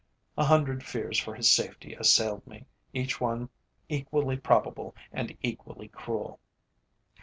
A 0.35 0.45
hundred 0.45 0.83
fears 0.83 1.19
for 1.19 1.35
his 1.35 1.51
safety 1.51 1.93
assailed 1.93 2.47
me, 2.47 2.65
each 2.91 3.21
one 3.21 3.49
equally 3.87 4.35
probable 4.35 4.95
and 5.11 5.37
equally 5.43 5.89
cruel. 5.89 6.39